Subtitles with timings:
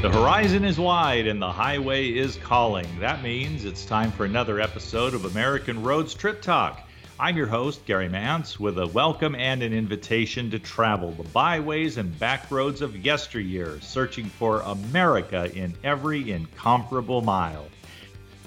[0.00, 2.86] The horizon is wide and the highway is calling.
[3.00, 6.88] That means it's time for another episode of American Roads Trip Talk.
[7.18, 11.96] I'm your host, Gary Mance, with a welcome and an invitation to travel the byways
[11.96, 17.66] and back roads of yesteryear, searching for America in every incomparable mile.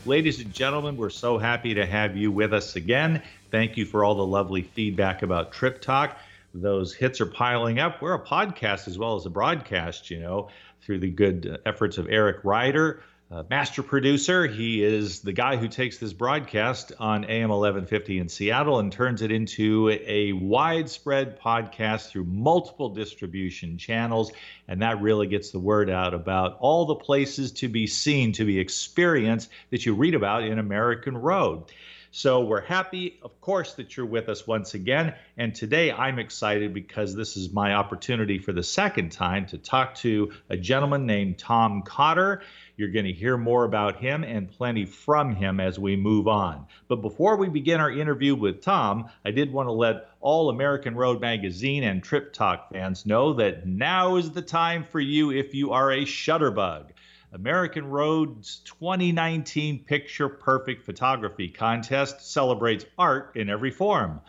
[0.05, 3.21] Ladies and gentlemen, we're so happy to have you with us again.
[3.49, 6.17] Thank you for all the lovely feedback about Trip Talk.
[6.53, 8.01] Those hits are piling up.
[8.01, 10.49] We're a podcast as well as a broadcast, you know
[10.81, 14.45] through the good efforts of Eric Ryder, uh, master producer.
[14.45, 19.21] He is the guy who takes this broadcast on AM 1150 in Seattle and turns
[19.21, 24.33] it into a widespread podcast through multiple distribution channels.
[24.67, 28.43] And that really gets the word out about all the places to be seen, to
[28.43, 31.71] be experienced that you read about in American Road.
[32.13, 35.15] So we're happy, of course, that you're with us once again.
[35.37, 39.95] And today I'm excited because this is my opportunity for the second time to talk
[39.95, 42.41] to a gentleman named Tom Cotter.
[42.75, 46.65] You're going to hear more about him and plenty from him as we move on.
[46.89, 50.95] But before we begin our interview with Tom, I did want to let all American
[50.95, 55.53] Road Magazine and Trip Talk fans know that now is the time for you if
[55.53, 56.87] you are a shutterbug.
[57.33, 64.19] American Road's 2019 Picture Perfect Photography Contest celebrates art in every form.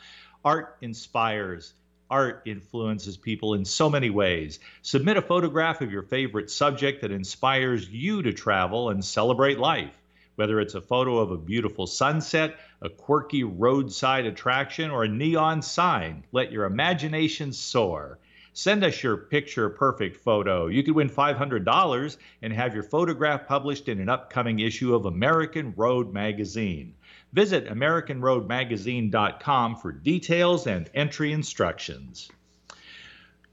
[0.45, 1.75] Art inspires,
[2.09, 4.61] art influences people in so many ways.
[4.83, 9.91] Submit a photograph of your favorite subject that inspires you to travel and celebrate life.
[10.37, 15.63] Whether it's a photo of a beautiful sunset, a quirky roadside attraction, or a neon
[15.63, 18.21] sign, let your imagination soar.
[18.55, 20.67] Send us your picture perfect photo.
[20.67, 25.73] You could win $500 and have your photograph published in an upcoming issue of American
[25.75, 26.97] Road Magazine.
[27.33, 32.31] Visit AmericanRoadMagazine.com for details and entry instructions.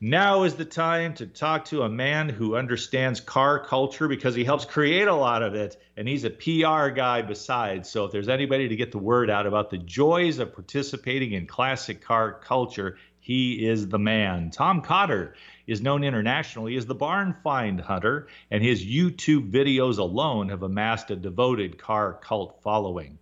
[0.01, 4.45] Now is the time to talk to a man who understands car culture because he
[4.45, 7.89] helps create a lot of it, and he's a PR guy besides.
[7.89, 11.47] So, if there's anybody to get the word out about the joys of participating in
[11.47, 12.95] classic car culture,
[13.29, 14.49] he is the man.
[14.49, 15.35] Tom Cotter
[15.67, 21.11] is known internationally as the barn find hunter, and his YouTube videos alone have amassed
[21.11, 23.19] a devoted car cult following.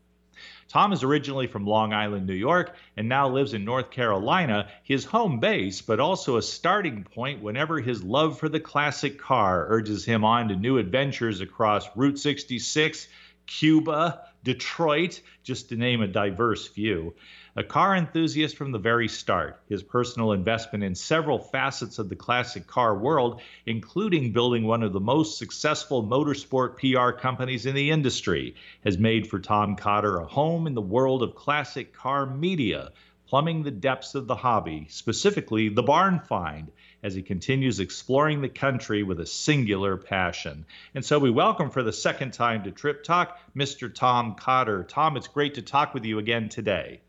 [0.70, 5.04] Tom is originally from Long Island, New York, and now lives in North Carolina, his
[5.04, 10.06] home base, but also a starting point whenever his love for the classic car urges
[10.06, 13.10] him on to new adventures across Route 66,
[13.48, 17.16] Cuba, Detroit, just to name a diverse few.
[17.56, 22.16] A car enthusiast from the very start, his personal investment in several facets of the
[22.16, 27.90] classic car world, including building one of the most successful motorsport PR companies in the
[27.90, 28.54] industry,
[28.84, 32.92] has made for Tom Cotter a home in the world of classic car media,
[33.28, 36.72] plumbing the depths of the hobby, specifically the barn find,
[37.04, 40.66] as he continues exploring the country with a singular passion.
[40.96, 43.94] And so we welcome for the second time to Trip Talk, Mr.
[43.94, 44.84] Tom Cotter.
[44.84, 47.02] Tom, it's great to talk with you again today.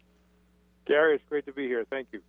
[0.86, 1.84] Gary, it's great to be here.
[1.88, 2.20] Thank you.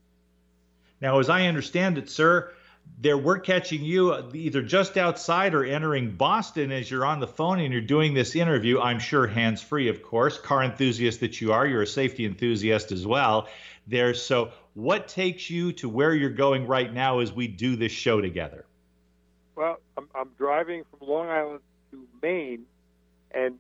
[1.02, 2.52] Now, as I understand it, sir,
[2.98, 7.60] there we're catching you either just outside or entering Boston as you're on the phone
[7.60, 8.80] and you're doing this interview.
[8.80, 10.38] I'm sure hands free, of course.
[10.38, 13.48] Car enthusiast that you are, you're a safety enthusiast as well.
[13.88, 17.92] There, so what takes you to where you're going right now as we do this
[17.92, 18.66] show together?
[19.56, 21.60] Well, I'm, I'm driving from Long Island
[21.92, 22.64] to Maine,
[23.32, 23.60] and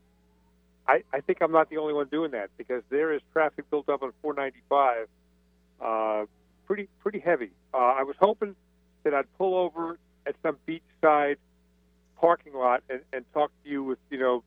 [0.87, 3.89] I, I think I'm not the only one doing that because there is traffic built
[3.89, 5.07] up on 495,
[5.81, 6.25] uh,
[6.65, 7.51] pretty pretty heavy.
[7.73, 8.55] Uh, I was hoping
[9.03, 11.35] that I'd pull over at some beachside
[12.17, 14.43] parking lot and, and talk to you with you know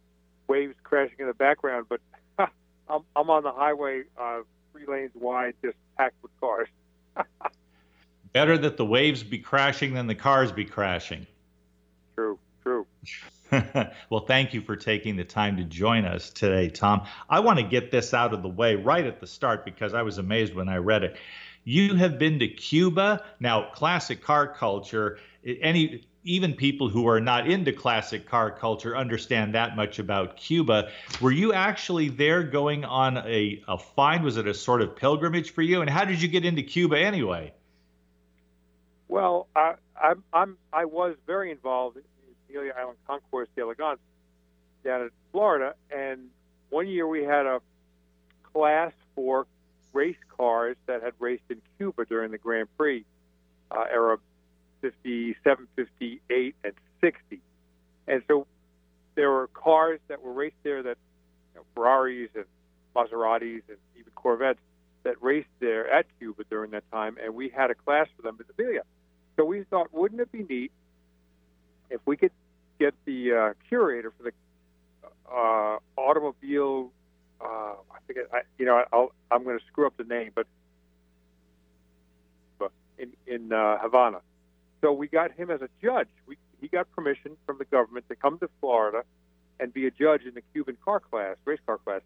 [0.49, 2.01] waves crashing in the background, but
[2.39, 4.41] I'm, I'm on the highway, uh,
[4.73, 6.69] three lanes wide, just packed with cars.
[8.33, 11.27] Better that the waves be crashing than the cars be crashing.
[12.15, 12.87] True, true.
[14.11, 17.07] well, thank you for taking the time to join us today, Tom.
[17.29, 20.03] I want to get this out of the way right at the start because I
[20.03, 21.17] was amazed when I read it.
[21.65, 23.23] You have been to Cuba.
[23.39, 29.55] Now, classic car culture, any even people who are not into classic car culture understand
[29.55, 30.91] that much about Cuba.
[31.21, 34.23] Were you actually there going on a, a find?
[34.23, 35.81] Was it a sort of pilgrimage for you?
[35.81, 37.53] And how did you get into Cuba anyway?
[39.09, 42.03] Well, I, I'm, I'm I was very involved in
[42.49, 44.01] Amelia Island Concours d'Elegance
[44.85, 45.75] down in Florida.
[45.91, 46.29] And
[46.71, 47.61] one year we had a
[48.53, 49.47] class for
[49.93, 53.05] race cars that had raced in Cuba during the Grand Prix
[53.71, 54.19] uh, era
[54.83, 57.41] 57, 58, and 60.
[58.07, 58.47] And so
[59.15, 60.99] there were cars that were raced there that
[61.55, 62.45] you know, Ferraris and
[62.95, 64.61] Maseratis and even Corvettes
[65.05, 68.39] that raced there at Cuba during that time, and we had a class for them
[68.39, 68.83] at Amelia.
[69.37, 70.73] So we thought, wouldn't it be neat
[71.91, 72.31] if we could
[72.79, 74.33] get the uh, curator for the
[75.33, 76.91] uh, automobile.
[77.41, 78.25] Uh, I forget.
[78.33, 80.47] I, you know, I'll, I'm going to screw up the name, but
[82.99, 84.21] in in uh, Havana.
[84.83, 86.09] So we got him as a judge.
[86.27, 89.05] We, he got permission from the government to come to Florida
[89.61, 92.01] and be a judge in the Cuban car class, race car class.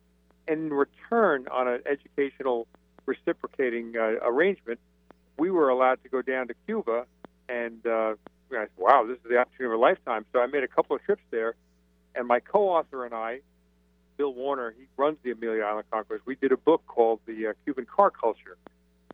[0.46, 2.68] And in return, on an educational
[3.06, 4.78] reciprocating uh, arrangement,
[5.38, 7.06] we were allowed to go down to Cuba.
[7.48, 8.14] And uh,
[8.52, 10.26] I said, wow, this is the opportunity of a lifetime.
[10.32, 11.54] So I made a couple of trips there.
[12.14, 13.40] And my co author and I,
[14.18, 17.52] Bill Warner, he runs the Amelia Island Concours, we did a book called The uh,
[17.64, 18.58] Cuban Car Culture.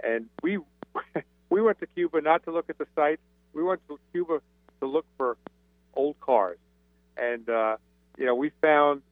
[0.02, 0.58] And we.
[1.50, 3.20] we went to Cuba not to look at the sites.
[3.52, 4.40] We went to Cuba
[4.80, 5.36] to look for
[5.94, 6.58] old cars,
[7.16, 7.76] and uh,
[8.18, 9.02] you know we found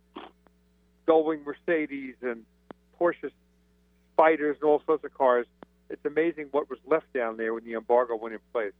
[1.07, 2.45] Gullwing Mercedes and
[2.99, 3.31] Porsche
[4.17, 5.47] Spyders and all sorts of cars.
[5.89, 8.73] It's amazing what was left down there when the embargo went in place.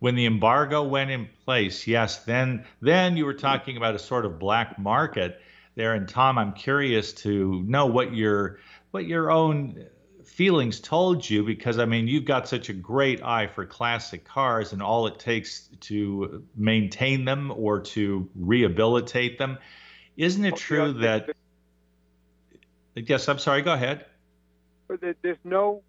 [0.00, 4.26] When the embargo went in place, yes, then then you were talking about a sort
[4.26, 5.40] of black market
[5.76, 5.94] there.
[5.94, 8.58] And Tom, I'm curious to know what your
[8.90, 9.86] what your own
[10.24, 14.72] feelings told you because I mean you've got such a great eye for classic cars
[14.72, 19.58] and all it takes to maintain them or to rehabilitate them.
[20.16, 21.30] Isn't it true that?
[22.94, 23.62] Yes, I'm sorry.
[23.62, 24.06] Go ahead.
[24.88, 25.82] There's no,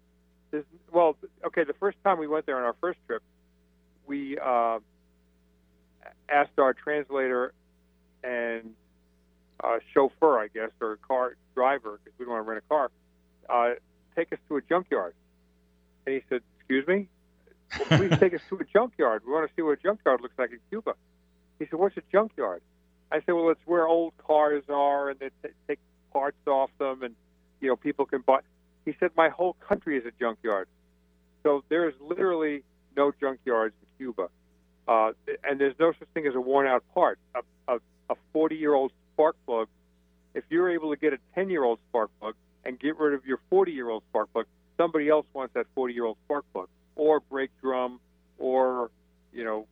[0.50, 1.64] there's well, okay.
[1.64, 3.22] The first time we went there on our first trip,
[4.06, 4.78] we uh,
[6.28, 7.52] asked our translator
[8.22, 8.74] and
[9.62, 12.90] uh, chauffeur, I guess, or car driver, because we don't want to rent a car.
[13.48, 13.74] Uh,
[14.14, 15.14] take us to a junkyard.
[16.06, 17.08] And he said, Excuse me?
[17.78, 19.22] Well, please take us to a junkyard.
[19.26, 20.94] We want to see what a junkyard looks like in Cuba.
[21.58, 22.62] He said, What's a junkyard?
[23.10, 25.78] I said, Well, it's where old cars are and they t- take
[26.12, 27.14] parts off them and,
[27.60, 28.40] you know, people can buy.
[28.84, 30.68] He said, My whole country is a junkyard.
[31.42, 32.62] So there's literally
[32.96, 34.28] no junkyards in Cuba.
[34.86, 35.12] Uh,
[35.42, 37.18] and there's no such thing as a worn out part.
[38.10, 39.68] A 40 year old spark plug,
[40.34, 42.34] if you're able to get a 10 year old spark plug,
[42.64, 44.46] and get rid of your 40 year old spark plug.
[44.94, 47.98] Somebody else wants that 40 year old spark plug, or brake drum,
[48.38, 48.92] or
[49.32, 49.66] you know,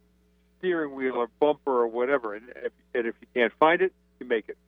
[0.59, 2.35] steering wheel or bumper or whatever.
[2.35, 4.59] And if, and if you can't find it, you make it.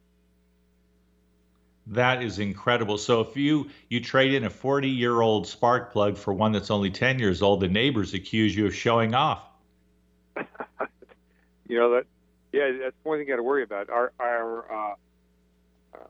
[1.89, 2.99] That is incredible.
[2.99, 6.71] So if you you trade in a 40 year old spark plug for one that's
[6.71, 9.43] only 10 years old, the neighbors accuse you of showing off.
[10.37, 12.05] you know that,
[12.53, 13.91] yeah, that's one thing you got to worry about.
[13.91, 14.95] Our our uh,
[15.95, 16.07] uh,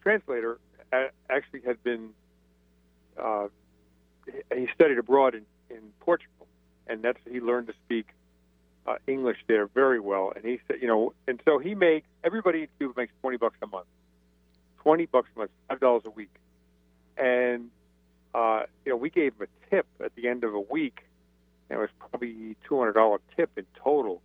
[0.00, 0.60] translator
[1.28, 2.10] actually had been
[3.20, 3.48] uh,
[4.54, 6.46] he studied abroad in, in Portugal,
[6.86, 8.06] and that's he learned to speak
[8.86, 10.32] uh, English there very well.
[10.34, 13.56] And he said, you know, and so he made everybody in Cuba makes twenty bucks
[13.62, 13.86] a month,
[14.82, 16.34] twenty bucks a month, five dollars a week,
[17.16, 17.70] and
[18.34, 21.00] uh, you know we gave him a tip at the end of a week,
[21.68, 24.22] and it was probably two hundred dollar tip in total.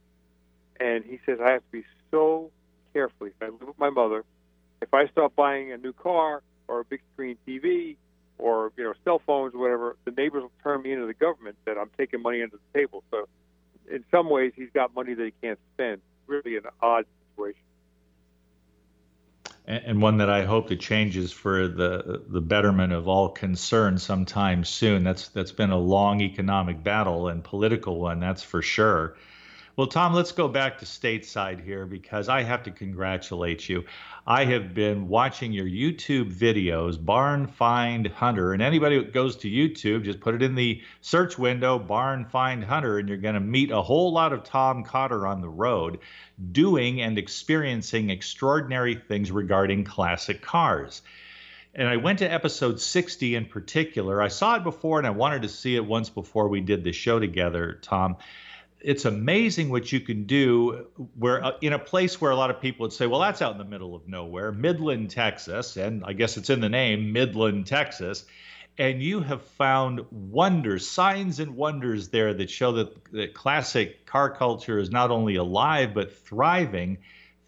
[0.79, 2.51] And he says I have to be so
[2.93, 3.27] careful.
[3.27, 4.23] If I live with my mother,
[4.81, 7.95] if I start buying a new car, or a big screen TV
[8.37, 11.55] or you know cell phones or whatever, the neighbors will turn me into the government
[11.65, 13.03] that I'm taking money under the table.
[13.11, 13.27] So
[13.89, 16.01] in some ways, he's got money that he can't spend.
[16.27, 17.61] Really an odd situation.
[19.67, 24.63] And one that I hope that changes for the the betterment of all concerned sometime
[24.63, 25.03] soon.
[25.03, 29.15] That's that's been a long economic battle and political one, that's for sure.
[29.77, 33.83] Well, Tom, let's go back to stateside here because I have to congratulate you.
[34.25, 39.49] I have been watching your YouTube videos, Barn Find Hunter, and anybody that goes to
[39.49, 43.41] YouTube, just put it in the search window, Barn Find Hunter, and you're going to
[43.41, 45.99] meet a whole lot of Tom Cotter on the road
[46.53, 51.01] doing and experiencing extraordinary things regarding classic cars
[51.77, 54.21] and I went to episode 60 in particular.
[54.21, 56.93] I saw it before and I wanted to see it once before we did the
[56.93, 58.15] show together, Tom
[58.85, 60.85] it's amazing what you can do
[61.17, 63.51] where uh, in a place where a lot of people would say well that's out
[63.51, 67.65] in the middle of nowhere midland texas and i guess it's in the name midland
[67.65, 68.25] texas
[68.77, 74.29] and you have found wonders signs and wonders there that show that, that classic car
[74.29, 76.97] culture is not only alive but thriving.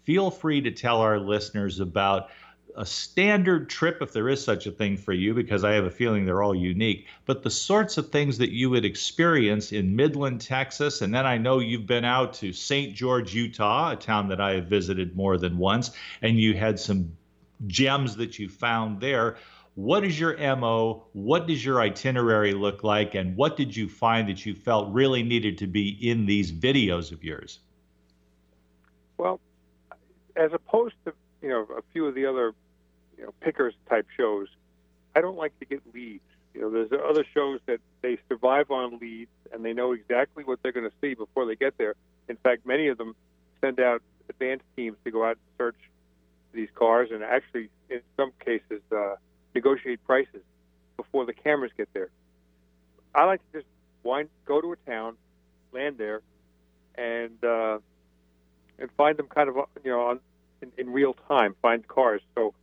[0.04, 2.30] Feel free to tell our listeners about
[2.78, 5.90] a standard trip, if there is such a thing for you, because I have a
[5.90, 10.40] feeling they're all unique, but the sorts of things that you would experience in Midland,
[10.40, 12.94] Texas, and then I know you've been out to St.
[12.94, 15.90] George, Utah, a town that I have visited more than once,
[16.22, 17.16] and you had some
[17.66, 19.38] gems that you found there.
[19.74, 21.04] What is your MO?
[21.14, 23.16] What does your itinerary look like?
[23.16, 27.10] And what did you find that you felt really needed to be in these videos
[27.10, 27.58] of yours?
[29.16, 29.40] Well,
[30.36, 32.54] as opposed to you know a few of the other
[33.18, 34.48] you know pickers type shows.
[35.14, 36.22] I don't like to get leads.
[36.54, 40.62] You know, there's other shows that they survive on leads and they know exactly what
[40.62, 41.94] they're going to see before they get there.
[42.28, 43.14] In fact, many of them
[43.60, 45.76] send out advance teams to go out and search
[46.52, 49.16] these cars, and actually, in some cases, uh,
[49.54, 50.42] negotiate prices
[50.96, 52.08] before the cameras get there.
[53.14, 53.68] I like to just
[54.02, 55.16] wind, go to a town,
[55.72, 56.22] land there,
[56.96, 57.78] and uh,
[58.78, 60.20] and find them kind of you know on
[60.62, 61.54] in, in real time.
[61.62, 62.22] Find cars.
[62.34, 62.54] So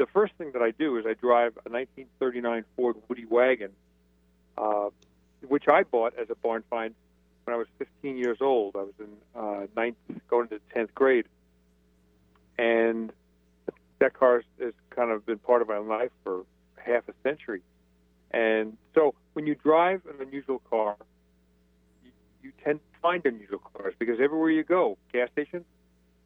[0.00, 3.70] the first thing that I do is I drive a 1939 Ford Woody wagon,
[4.56, 4.88] uh,
[5.46, 6.94] which I bought as a barn find
[7.44, 8.76] when I was 15 years old.
[8.76, 11.26] I was in uh, ninth, going into 10th grade,
[12.56, 13.12] and
[13.98, 16.46] that car has kind of been part of my life for
[16.78, 17.60] half a century.
[18.30, 20.96] And so when you drive an unusual car,
[22.02, 22.10] you,
[22.42, 25.62] you tend to find unusual cars because everywhere you go, gas station,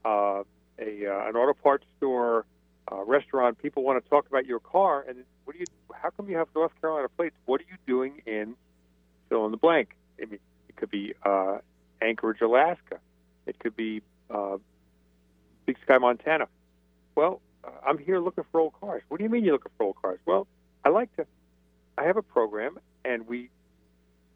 [0.04, 0.44] uh,
[0.78, 2.46] a uh, an auto parts store,
[2.90, 5.04] uh, restaurant, people want to talk about your car.
[5.08, 5.66] And what do you?
[5.94, 7.36] How come you have North Carolina plates?
[7.46, 8.56] What are you doing in
[9.28, 9.96] fill in the blank?
[10.20, 11.58] I mean, it could be uh,
[12.02, 12.98] Anchorage, Alaska.
[13.46, 14.58] It could be uh,
[15.66, 16.48] Big Sky, Montana.
[17.14, 19.02] Well, uh, I'm here looking for old cars.
[19.08, 20.18] What do you mean you're looking for old cars?
[20.26, 20.46] Well,
[20.84, 21.26] I like to.
[21.96, 23.50] I have a program, and we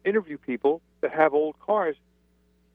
[0.05, 1.95] interview people that have old cars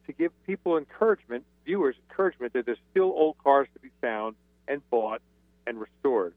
[0.07, 4.37] to give people encouragement, viewers encouragement that there's still old cars to be found
[4.69, 5.23] and bought
[5.67, 6.35] and restored.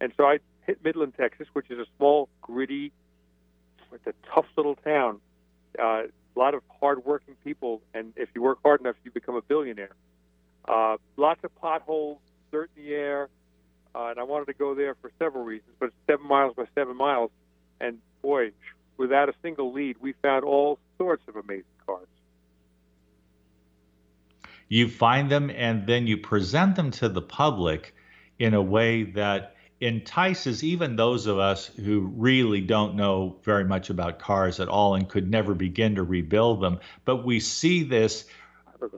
[0.00, 2.92] And so I hit Midland, Texas, which is a small, gritty,
[3.94, 5.20] it's a tough little town.
[5.78, 6.02] Uh,
[6.36, 9.94] a lot of hardworking people, and if you work hard enough, you become a billionaire.
[10.66, 12.18] Uh, lots of potholes,
[12.50, 13.28] dirt in the air,
[13.94, 15.70] uh, and I wanted to go there for several reasons.
[15.78, 17.30] But it's seven miles by seven miles,
[17.80, 18.50] and boy,
[18.96, 22.08] without a single lead, we found all sorts of amazing cars.
[24.68, 27.94] You find them, and then you present them to the public
[28.38, 33.90] in a way that entices even those of us who really don't know very much
[33.90, 36.78] about cars at all and could never begin to rebuild them.
[37.04, 38.26] But we see this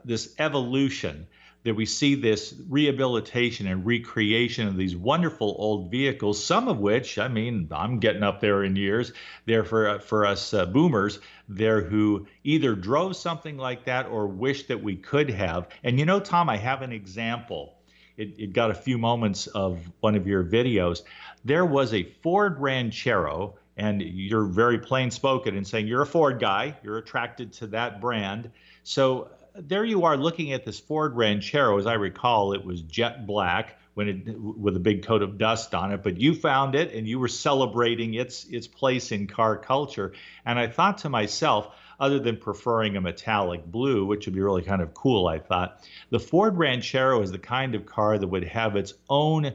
[0.04, 1.26] this evolution
[1.66, 7.18] that we see this rehabilitation and recreation of these wonderful old vehicles, some of which,
[7.18, 9.12] I mean, I'm getting up there in years.
[9.46, 14.68] They're for for us uh, boomers there who either drove something like that or wish
[14.68, 15.68] that we could have.
[15.82, 17.75] And you know, Tom, I have an example
[18.16, 21.02] it, it got a few moments of one of your videos.
[21.44, 26.38] There was a Ford Ranchero, and you're very plain spoken in saying you're a Ford
[26.40, 28.50] guy, you're attracted to that brand.
[28.84, 31.78] So there you are looking at this Ford Ranchero.
[31.78, 35.74] As I recall, it was jet black when it with a big coat of dust
[35.74, 36.02] on it.
[36.02, 40.12] But you found it, and you were celebrating its its place in car culture.
[40.44, 44.62] And I thought to myself, other than preferring a metallic blue, which would be really
[44.62, 45.88] kind of cool, I thought.
[46.10, 49.52] The Ford Ranchero is the kind of car that would have its own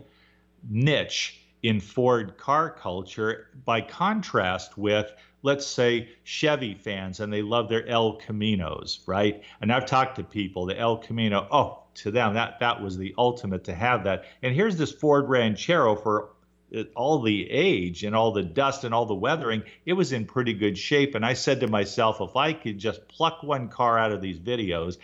[0.70, 5.12] niche in Ford car culture by contrast with
[5.44, 9.44] let's say Chevy fans and they love their El Caminos, right?
[9.62, 13.14] And I've talked to people, the El Camino, oh, to them that that was the
[13.18, 14.26] ultimate to have that.
[14.44, 16.30] And here's this Ford Ranchero for
[16.96, 20.54] all the age and all the dust and all the weathering, it was in pretty
[20.54, 21.16] good shape.
[21.16, 24.40] And I said to myself, if I could just pluck one car out of these
[24.40, 24.98] videos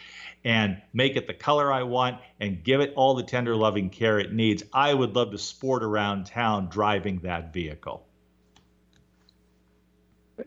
[0.44, 4.20] and make it the color I want and give it all the tender loving care
[4.20, 8.06] it needs, I would love to sport around town driving that vehicle.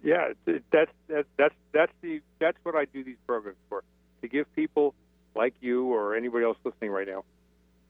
[0.05, 0.33] Yeah,
[0.71, 3.83] that's that's that's that's the that's what I do these programs for
[4.23, 4.95] to give people
[5.35, 7.25] like you or anybody else listening right now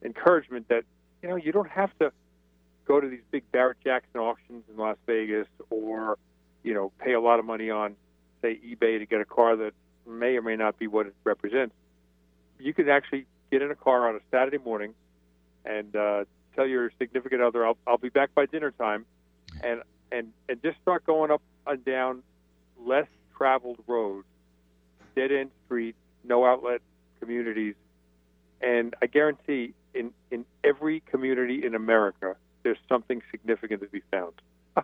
[0.03, 0.83] encouragement that
[1.21, 2.11] you know you don't have to
[2.91, 6.17] go to these big Barrett Jackson auctions in Las Vegas or,
[6.61, 7.95] you know, pay a lot of money on,
[8.41, 9.71] say, eBay to get a car that
[10.05, 11.73] may or may not be what it represents.
[12.59, 14.93] You can actually get in a car on a Saturday morning
[15.63, 19.05] and uh, tell your significant other, I'll, I'll be back by dinner time,
[19.63, 22.23] and, and, and just start going up and down
[22.77, 23.07] less
[23.37, 24.27] traveled roads,
[25.15, 26.81] dead end streets, no outlet
[27.21, 27.75] communities.
[28.59, 34.33] And I guarantee in, in every community in America, there's something significant to be found.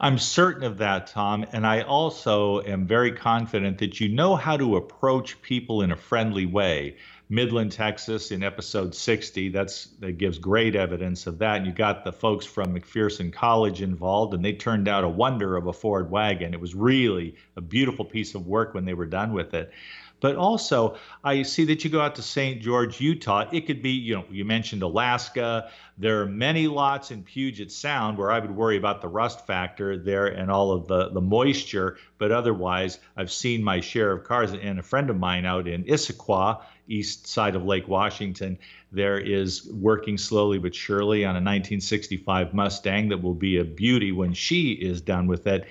[0.00, 1.44] I'm certain of that, Tom.
[1.52, 5.96] And I also am very confident that you know how to approach people in a
[5.96, 6.96] friendly way.
[7.28, 11.58] Midland, Texas, in episode 60, that's that gives great evidence of that.
[11.58, 15.56] And you got the folks from McPherson College involved, and they turned out a wonder
[15.56, 16.52] of a Ford wagon.
[16.52, 19.72] It was really a beautiful piece of work when they were done with it.
[20.22, 22.62] But also, I see that you go out to St.
[22.62, 23.48] George, Utah.
[23.50, 25.68] It could be, you know, you mentioned Alaska.
[25.98, 29.98] There are many lots in Puget Sound where I would worry about the rust factor
[29.98, 31.98] there and all of the, the moisture.
[32.18, 34.52] But otherwise, I've seen my share of cars.
[34.52, 38.58] And a friend of mine out in Issaquah, east side of Lake Washington,
[38.92, 44.12] there is working slowly but surely on a 1965 Mustang that will be a beauty
[44.12, 45.66] when she is done with it.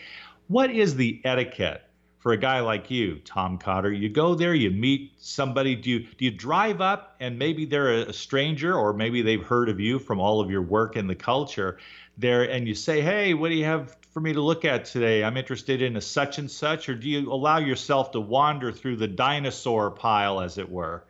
[0.49, 1.83] What is the etiquette
[2.21, 3.91] for a guy like you, Tom Cotter.
[3.91, 5.75] You go there, you meet somebody.
[5.75, 9.69] Do you do you drive up and maybe they're a stranger or maybe they've heard
[9.69, 11.79] of you from all of your work in the culture
[12.17, 15.23] there, and you say, "Hey, what do you have for me to look at today?
[15.23, 18.97] I'm interested in a such and such." Or do you allow yourself to wander through
[18.97, 21.03] the dinosaur pile, as it were?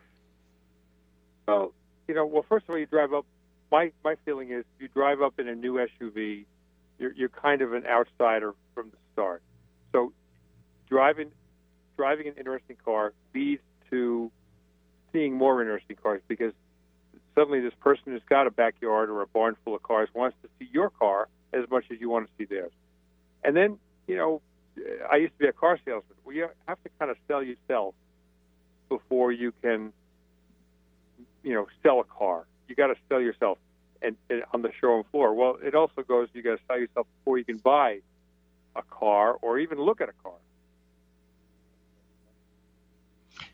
[1.45, 1.73] Well,
[2.07, 3.25] you know, well, first of all, you drive up.
[3.69, 6.45] My my feeling is, you drive up in a new SUV,
[6.99, 9.41] you're you're kind of an outsider from the start.
[11.01, 11.31] Driving
[11.97, 14.31] driving an interesting car leads to
[15.11, 16.53] seeing more interesting cars because
[17.33, 20.49] suddenly this person who's got a backyard or a barn full of cars wants to
[20.59, 22.71] see your car as much as you want to see theirs.
[23.43, 24.43] And then, you know,
[25.11, 26.19] I used to be a car salesman.
[26.29, 27.95] You have to kind of sell yourself
[28.87, 29.91] before you can,
[31.41, 32.45] you know, sell a car.
[32.67, 33.57] You got to sell yourself
[34.03, 35.33] and, and on the showroom floor.
[35.33, 38.01] Well, it also goes you got to sell yourself before you can buy
[38.75, 40.33] a car or even look at a car.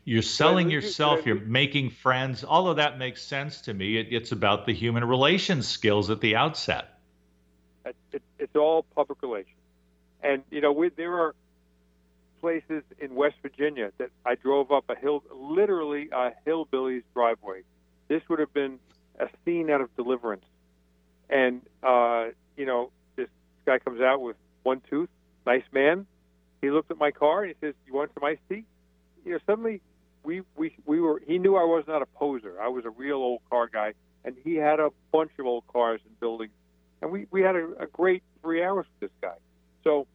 [0.08, 2.42] You're selling yourself, you're making friends.
[2.42, 3.98] All of that makes sense to me.
[3.98, 6.98] It, it's about the human relations skills at the outset.
[7.84, 9.58] It, it, it's all public relations.
[10.22, 11.34] And, you know, we, there are
[12.40, 17.64] places in West Virginia that I drove up a hill, literally a hillbilly's driveway.
[18.08, 18.78] This would have been
[19.20, 20.46] a scene out of Deliverance.
[21.28, 23.28] And, uh, you know, this
[23.66, 25.10] guy comes out with one tooth,
[25.44, 26.06] nice man.
[26.62, 28.64] He looked at my car and he says, You want some iced tea?
[29.26, 29.82] You know, suddenly
[31.38, 32.60] He knew I was not a poser.
[32.60, 33.92] I was a real old car guy,
[34.24, 36.50] and he had a bunch of old cars and buildings,
[37.00, 39.36] and we we had a, a great three hours with this guy.
[39.84, 40.08] So,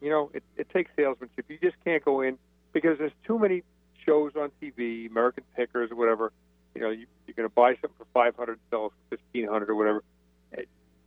[0.00, 1.44] you know, it, it takes salesmanship.
[1.48, 2.36] You just can't go in
[2.72, 3.62] because there's too many
[4.04, 6.32] shows on TV, American Pickers or whatever.
[6.74, 9.74] You know, you, you're going to buy something for 500, sell it for 1500 or
[9.76, 10.02] whatever.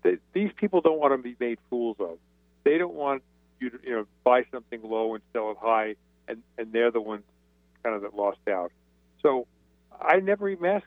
[0.04, 2.18] They, these people don't want to be made fools of.
[2.64, 3.24] They don't want
[3.60, 5.96] you to, you know, buy something low and sell it high,
[6.30, 7.24] and and they're the ones
[7.84, 8.72] kind of that lost out.
[9.22, 9.48] So
[10.00, 10.86] I never even ask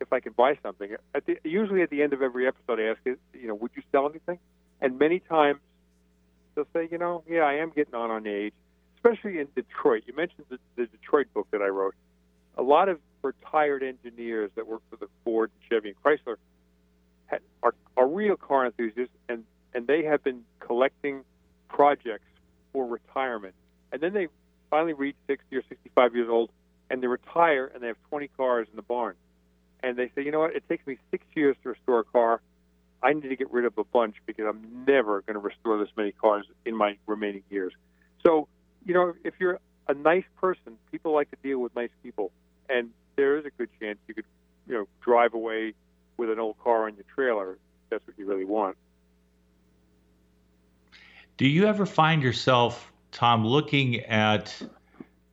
[0.00, 0.94] if I can buy something.
[1.14, 3.82] At the, usually at the end of every episode, I ask, you know, would you
[3.92, 4.38] sell anything?
[4.80, 5.60] And many times
[6.56, 8.52] they'll say, you know, yeah, I am getting on on age,
[8.96, 10.02] especially in Detroit.
[10.06, 11.94] You mentioned the, the Detroit book that I wrote.
[12.58, 16.36] A lot of retired engineers that work for the Ford, Chevy, and Chrysler
[17.26, 21.22] had, are, are real car enthusiasts, and, and they have been collecting
[21.68, 22.26] projects
[22.72, 23.54] for retirement.
[23.92, 24.28] And then they
[24.70, 26.50] finally reach 60 or 65 years old
[26.90, 29.14] and they retire and they have 20 cars in the barn.
[29.82, 32.40] And they say, you know what, it takes me six years to restore a car.
[33.02, 35.88] I need to get rid of a bunch because I'm never going to restore this
[35.96, 37.72] many cars in my remaining years.
[38.24, 38.48] So,
[38.84, 42.32] you know, if you're a nice person, people like to deal with nice people.
[42.68, 44.24] And there is a good chance you could,
[44.66, 45.74] you know, drive away
[46.16, 47.52] with an old car on your trailer.
[47.52, 47.58] If
[47.90, 48.76] that's what you really want.
[51.36, 54.54] Do you ever find yourself Tom, looking at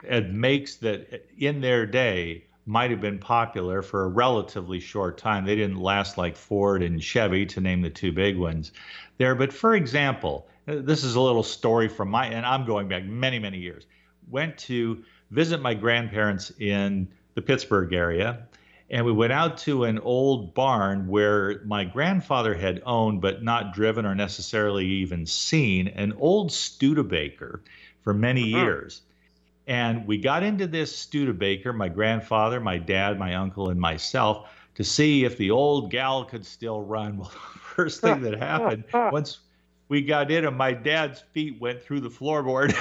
[0.08, 5.45] at makes that in their day might have been popular for a relatively short time.
[5.45, 8.71] They didn't last like Ford and Chevy, to name the two big ones
[9.17, 9.36] there.
[9.36, 13.39] But for example, this is a little story from my, and I'm going back many,
[13.39, 13.86] many years.
[14.30, 18.47] Went to visit my grandparents in the Pittsburgh area,
[18.89, 23.73] and we went out to an old barn where my grandfather had owned but not
[23.73, 27.62] driven or necessarily even seen an old Studebaker
[28.04, 28.63] for many uh-huh.
[28.63, 29.02] years.
[29.67, 34.84] And we got into this Studebaker, my grandfather, my dad, my uncle, and myself, to
[34.84, 37.17] see if the old gal could still run.
[37.23, 39.39] Well, the first thing that happened once
[39.88, 42.76] we got in, and my dad's feet went through the floorboard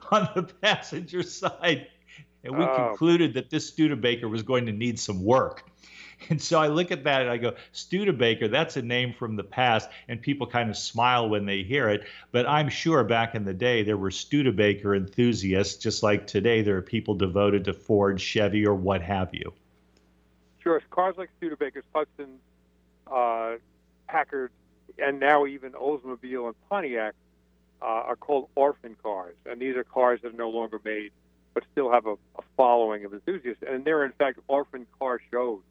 [0.10, 1.88] on the passenger side
[2.46, 2.88] and we oh.
[2.88, 5.68] concluded that this Studebaker was going to need some work.
[6.30, 9.44] And so I look at that and I go, Studebaker, that's a name from the
[9.44, 12.04] past, and people kind of smile when they hear it.
[12.32, 16.76] But I'm sure back in the day there were Studebaker enthusiasts, just like today there
[16.76, 19.52] are people devoted to Ford, Chevy, or what have you.
[20.62, 22.38] Sure, cars like Studebakers, Hudson,
[23.06, 23.56] uh,
[24.08, 24.50] Packard,
[24.98, 27.14] and now even Oldsmobile and Pontiac
[27.82, 31.12] uh, are called orphan cars, and these are cars that are no longer made
[31.56, 33.62] but still have a, a following of enthusiasts.
[33.66, 35.62] And there are, in fact, orphan car shows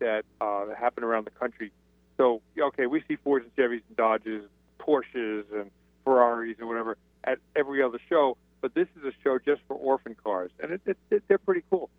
[0.00, 1.72] that uh, happen around the country.
[2.16, 4.44] So, okay, we see Fords and Chevys and Dodges,
[4.78, 5.70] Porsches and
[6.04, 10.16] Ferraris and whatever at every other show, but this is a show just for orphan
[10.22, 11.90] cars, and it, it, it, they're pretty cool.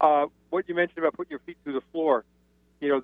[0.00, 2.24] Uh, what you mentioned about putting your feet through the floor,
[2.80, 3.02] you know,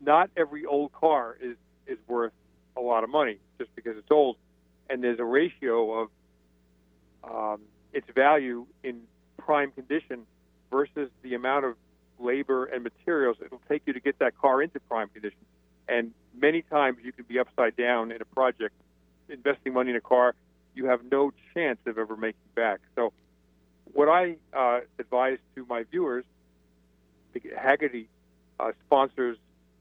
[0.00, 1.56] not every old car is
[1.86, 2.32] is worth
[2.76, 4.36] a lot of money just because it's old,
[4.88, 6.08] and there's a ratio of
[7.22, 7.60] um,
[7.92, 9.02] its value in
[9.38, 10.26] prime condition
[10.70, 11.76] versus the amount of
[12.18, 15.38] labor and materials it'll take you to get that car into prime condition.
[15.88, 18.74] And many times you can be upside down in a project,
[19.28, 20.34] investing money in a car
[20.74, 22.80] you have no chance of ever making back.
[22.94, 23.12] So,
[23.92, 26.24] what I uh, advise to my viewers,
[27.32, 28.06] the Hagerty
[28.58, 29.38] uh, sponsors,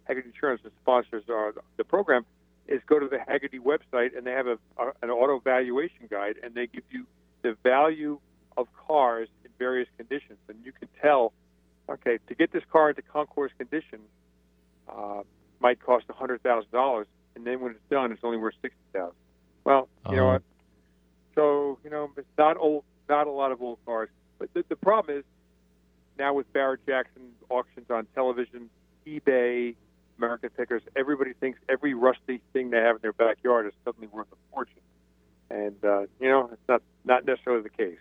[0.10, 2.26] Hagerty Insurance sponsors uh, the program,
[2.67, 6.36] is go to the Hagerty website and they have a, a, an auto valuation guide
[6.43, 7.06] and they give you
[7.41, 8.19] the value
[8.56, 10.38] of cars in various conditions.
[10.48, 11.34] And you can tell,
[11.89, 14.00] okay, to get this car into concours condition
[14.89, 15.22] uh,
[15.60, 19.12] might cost $100,000 and then when it's done, it's only worth 60000
[19.63, 20.15] Well, you uh-huh.
[20.15, 20.41] know what?
[21.36, 24.10] So, you know, it's not old, not a lot of old cars.
[24.38, 25.24] But the, the problem is
[26.17, 28.69] now with Barrett Jackson auctions on television,
[29.08, 29.76] eBay,
[30.17, 34.28] American Pickers, everybody thinks every rusty thing they have in their backyard is suddenly worth
[34.32, 34.76] a fortune.
[35.50, 37.98] And uh, you know, it's not not necessarily the case.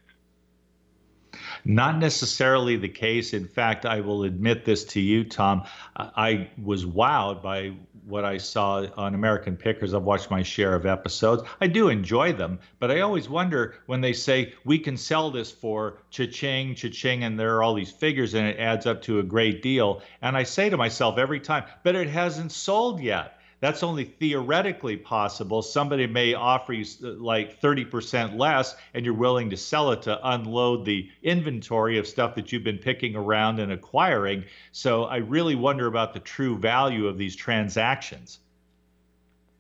[1.64, 3.32] Not necessarily the case.
[3.32, 5.64] In fact, I will admit this to you, Tom.
[5.96, 7.72] I was wowed by
[8.04, 9.94] what I saw on American Pickers.
[9.94, 11.44] I've watched my share of episodes.
[11.60, 15.52] I do enjoy them, but I always wonder when they say we can sell this
[15.52, 19.22] for cha-ching, cha-ching, and there are all these figures and it adds up to a
[19.22, 20.02] great deal.
[20.20, 24.96] And I say to myself every time, but it hasn't sold yet that's only theoretically
[24.96, 25.62] possible.
[25.62, 30.84] Somebody may offer you like 30% less, and you're willing to sell it to unload
[30.84, 34.42] the inventory of stuff that you've been picking around and acquiring.
[34.72, 38.40] So I really wonder about the true value of these transactions.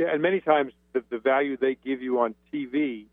[0.00, 3.04] Yeah, and many times the, the value they give you on TV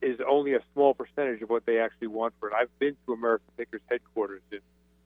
[0.00, 2.54] is only a small percentage of what they actually want for it.
[2.54, 4.60] I've been to American Pickers headquarters in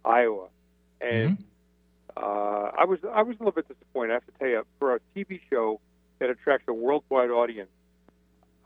[0.04, 0.48] Iowa,
[1.00, 1.42] and mm-hmm
[2.16, 4.12] uh, I was I was a little bit disappointed.
[4.12, 5.80] I have to tell you, for a TV show
[6.18, 7.70] that attracts a worldwide audience,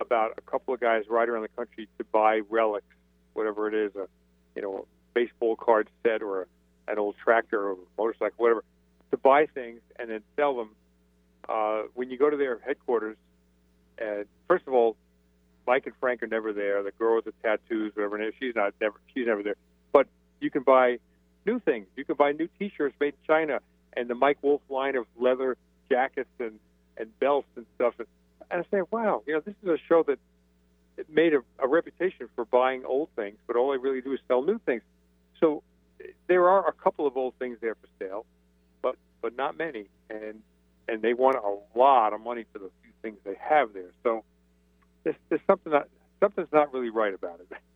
[0.00, 2.86] about a couple of guys right around the country to buy relics,
[3.34, 4.06] whatever it is, a
[4.54, 4.82] you know a
[5.14, 8.64] baseball card set or a, an old tractor or motorcycle, whatever,
[9.10, 10.70] to buy things and then sell them.
[11.48, 13.16] Uh, when you go to their headquarters,
[13.98, 14.96] and first of all,
[15.66, 16.82] Mike and Frank are never there.
[16.82, 19.56] The girl with the tattoos, whatever is, she's not never she's never there.
[19.92, 20.08] But
[20.40, 20.98] you can buy
[21.46, 21.86] new things.
[21.96, 23.60] You can buy new T-shirts made in China
[23.96, 25.56] and the Mike Wolfe line of leather
[25.90, 26.58] jackets and
[26.98, 27.94] and belts and stuff.
[27.98, 28.08] And,
[28.50, 30.18] I say, wow, you know, this is a show that
[30.96, 34.20] it made a, a reputation for buying old things, but all they really do is
[34.28, 34.82] sell new things.
[35.40, 35.62] So
[36.28, 38.24] there are a couple of old things there for sale,
[38.82, 40.42] but but not many, and
[40.88, 43.90] and they want a lot of money for the few things they have there.
[44.02, 44.24] So
[45.04, 45.88] there's, there's something that
[46.20, 47.48] something's not really right about it.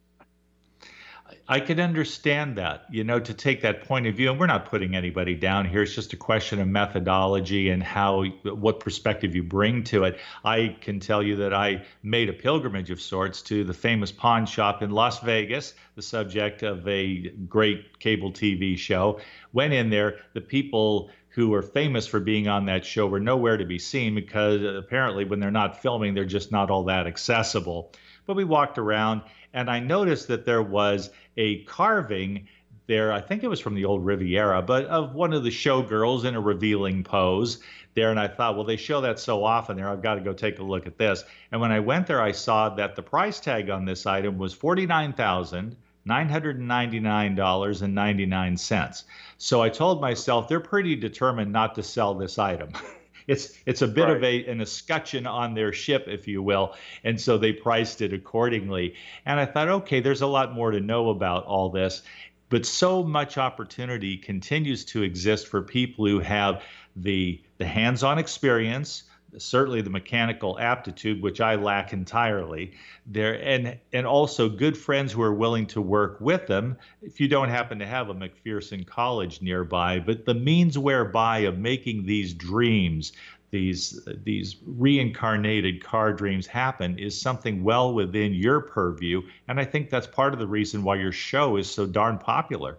[1.49, 4.31] I could understand that, you know, to take that point of view.
[4.31, 5.83] And we're not putting anybody down here.
[5.83, 10.19] It's just a question of methodology and how, what perspective you bring to it.
[10.45, 14.47] I can tell you that I made a pilgrimage of sorts to the famous pawn
[14.47, 19.21] shop in Las Vegas, the subject of a great cable TV show.
[19.53, 23.57] Went in there, the people who were famous for being on that show were nowhere
[23.57, 27.93] to be seen because apparently when they're not filming, they're just not all that accessible.
[28.27, 32.47] But we walked around and I noticed that there was a carving
[32.87, 33.13] there.
[33.13, 36.35] I think it was from the old Riviera, but of one of the showgirls in
[36.35, 37.61] a revealing pose
[37.95, 38.11] there.
[38.11, 39.89] And I thought, well, they show that so often there.
[39.89, 41.25] I've got to go take a look at this.
[41.53, 44.55] And when I went there, I saw that the price tag on this item was
[44.55, 45.77] forty-nine thousand.
[46.09, 49.05] $999.99.
[49.37, 52.71] So I told myself they're pretty determined not to sell this item.
[53.31, 54.17] it's it's a bit right.
[54.17, 58.13] of a an escutcheon on their ship, if you will, and so they priced it
[58.13, 58.95] accordingly.
[59.25, 62.03] And I thought, okay, there's a lot more to know about all this,
[62.49, 66.63] but so much opportunity continues to exist for people who have
[66.97, 69.05] the the hands-on experience
[69.39, 72.73] certainly the mechanical aptitude, which I lack entirely.
[73.07, 76.77] There and and also good friends who are willing to work with them.
[77.03, 81.59] If you don't happen to have a McPherson College nearby, but the means whereby of
[81.59, 83.13] making these dreams,
[83.51, 89.91] these these reincarnated car dreams happen is something well within your purview, and I think
[89.91, 92.79] that's part of the reason why your show is so darn popular.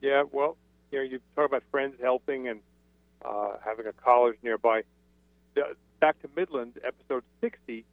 [0.00, 0.56] Yeah, well,
[0.92, 2.60] you know, you talk about friends helping and
[3.24, 4.82] uh, having a college nearby
[6.00, 7.84] back to Midland, episode 60.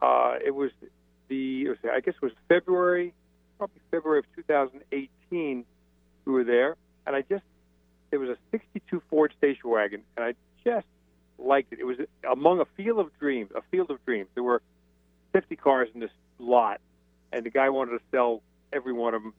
[0.00, 0.70] Uh, it was
[1.28, 3.14] the, it was, I guess it was February,
[3.58, 5.64] probably February of 2018.
[6.24, 7.44] We were there, and I just,
[8.10, 10.86] it was a 62 Ford station wagon, and I just
[11.38, 11.80] liked it.
[11.80, 11.96] It was
[12.30, 14.28] among a field of dreams, a field of dreams.
[14.34, 14.62] There were
[15.32, 16.80] 50 cars in this lot,
[17.32, 18.42] and the guy wanted to sell
[18.72, 19.34] every one of them.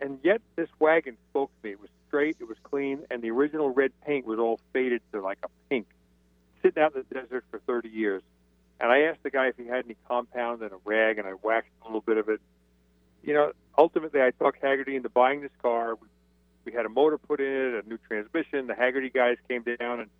[0.00, 1.72] And yet, this wagon spoke to me.
[1.72, 5.20] It was straight, it was clean, and the original red paint was all faded to
[5.20, 5.86] like a pink
[6.64, 8.22] sitting out in the desert for 30 years.
[8.80, 11.34] And I asked the guy if he had any compound and a rag, and I
[11.42, 12.40] waxed a little bit of it.
[13.22, 15.94] You know, ultimately, I talked Hagerty into buying this car.
[15.94, 16.08] We,
[16.64, 18.66] we had a motor put in it, a new transmission.
[18.66, 20.10] The Hagerty guys came down and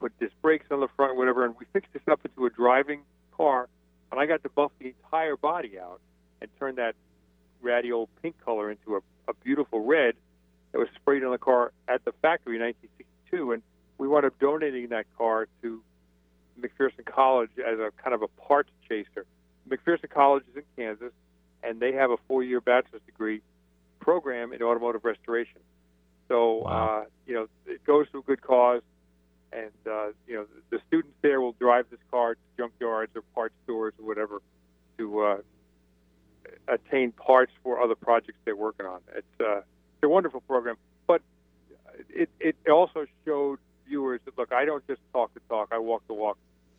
[0.00, 3.02] put disc brakes on the front, whatever, and we fixed this up into a driving
[3.36, 3.68] car,
[4.10, 6.00] and I got to buff the entire body out
[6.40, 6.94] and turn that
[7.62, 10.14] radial pink color into a, a beautiful red
[10.72, 13.52] that was sprayed on the car at the factory in 1962.
[13.52, 13.62] And
[13.98, 15.82] we wound up donating that car to
[16.60, 19.26] McPherson College as a kind of a parts chaser.
[19.68, 21.12] McPherson College is in Kansas,
[21.62, 23.40] and they have a four-year bachelor's degree
[24.00, 25.60] program in automotive restoration.
[26.28, 27.02] So, wow.
[27.02, 28.82] uh, you know, it goes to a good cause,
[29.52, 33.54] and uh, you know, the, students there will drive this car to junkyards or parts
[33.64, 34.42] stores or whatever
[34.98, 35.36] to uh,
[36.68, 39.00] attain parts for other projects they're working on.
[39.14, 40.76] It's, uh, it's a wonderful program,
[41.06, 41.22] but
[42.08, 46.02] it, it also showed viewers that look, I don't just talk the talk, I walk
[46.06, 46.38] the walk,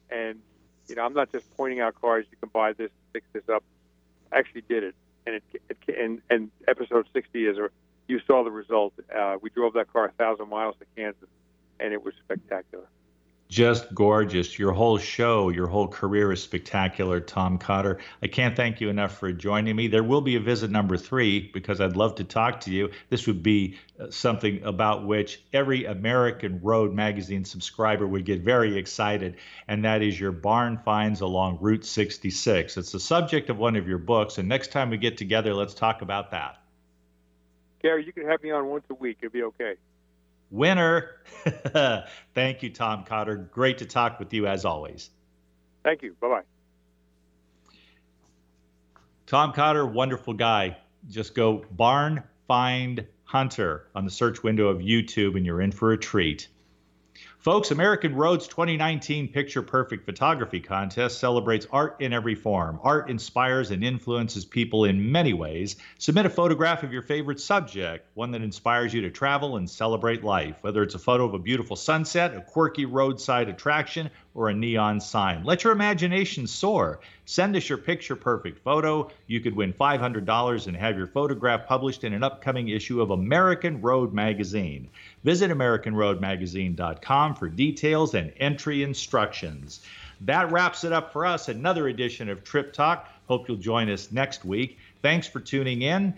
[0.10, 0.40] and
[0.88, 2.26] you know, I'm not just pointing out cars.
[2.32, 3.64] You can buy this, fix this up.
[4.32, 7.70] I actually did it, and it, it and and episode 60 is a
[8.08, 8.94] you saw the result.
[9.16, 11.30] Uh, we drove that car a thousand miles to Kansas,
[11.80, 12.88] and it was spectacular
[13.56, 14.60] just gorgeous.
[14.60, 18.00] Your whole show, your whole career is spectacular, Tom Cotter.
[18.22, 19.88] I can't thank you enough for joining me.
[19.88, 22.92] There will be a visit number three because I'd love to talk to you.
[23.10, 28.78] This would be uh, something about which every American Road magazine subscriber would get very
[28.78, 29.38] excited,
[29.70, 32.76] and that is your barn finds along Route 66.
[32.76, 35.74] It's the subject of one of your books, and next time we get together, let's
[35.74, 36.58] talk about that.
[37.82, 39.20] Gary, you can have me on once a week.
[39.22, 39.76] It'll be okay.
[40.52, 41.12] Winner.
[42.34, 43.36] Thank you, Tom Cotter.
[43.36, 45.10] Great to talk with you as always.
[45.84, 46.16] Thank you.
[46.20, 46.42] Bye bye.
[49.26, 50.78] Tom Cotter, wonderful guy.
[51.10, 55.92] Just go barn find hunter on the search window of YouTube and you're in for
[55.92, 56.48] a treat.
[57.46, 62.80] Folks, American Road's 2019 Picture Perfect Photography Contest celebrates art in every form.
[62.82, 65.76] Art inspires and influences people in many ways.
[66.00, 70.24] Submit a photograph of your favorite subject, one that inspires you to travel and celebrate
[70.24, 74.54] life, whether it's a photo of a beautiful sunset, a quirky roadside attraction, or a
[74.54, 75.44] neon sign.
[75.46, 77.00] Let your imagination soar.
[77.26, 79.10] Send us your picture perfect photo.
[79.26, 83.82] You could win $500 and have your photograph published in an upcoming issue of American
[83.82, 84.90] Road Magazine.
[85.24, 89.80] Visit AmericanRoadMagazine.com for details and entry instructions.
[90.22, 91.48] That wraps it up for us.
[91.48, 93.10] Another edition of Trip Talk.
[93.28, 94.78] Hope you'll join us next week.
[95.02, 96.14] Thanks for tuning in.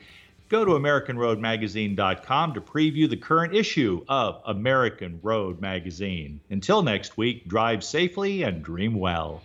[0.49, 6.39] Go to AmericanRoadMagazine.com to preview the current issue of American Road Magazine.
[6.49, 9.43] Until next week, drive safely and dream well.